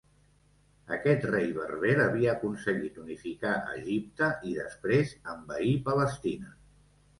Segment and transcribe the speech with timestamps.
[0.95, 6.55] Aquest rei berber havia aconseguit unificar Egipte i després envair Palestina.